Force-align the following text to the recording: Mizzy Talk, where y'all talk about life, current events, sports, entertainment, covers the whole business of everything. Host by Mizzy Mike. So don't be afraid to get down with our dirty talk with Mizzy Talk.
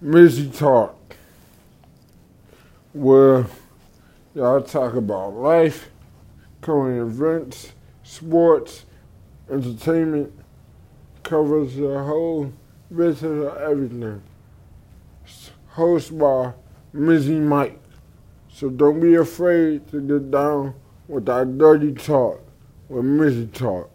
Mizzy 0.00 0.56
Talk, 0.56 0.96
where 2.92 3.46
y'all 4.32 4.62
talk 4.62 4.94
about 4.94 5.34
life, 5.34 5.90
current 6.60 7.00
events, 7.00 7.72
sports, 8.04 8.84
entertainment, 9.50 10.32
covers 11.24 11.74
the 11.74 12.04
whole 12.04 12.52
business 12.94 13.22
of 13.22 13.56
everything. 13.56 14.22
Host 15.70 16.16
by 16.16 16.52
Mizzy 16.94 17.40
Mike. 17.40 17.80
So 18.52 18.70
don't 18.70 19.00
be 19.00 19.16
afraid 19.16 19.88
to 19.90 20.00
get 20.00 20.30
down 20.30 20.74
with 21.08 21.28
our 21.28 21.44
dirty 21.44 21.92
talk 21.92 22.40
with 22.88 23.04
Mizzy 23.04 23.52
Talk. 23.52 23.90